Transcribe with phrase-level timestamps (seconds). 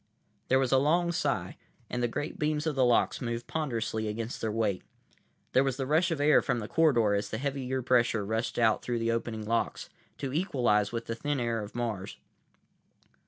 [0.47, 1.57] There was a long sigh,
[1.87, 4.81] and the great beams of the locks moved ponderously against their weight.
[5.53, 8.81] There was the rush of air from the corridor as the heavier pressure rushed out
[8.81, 12.17] through the opening locks, to equalize with the thin air of Mars.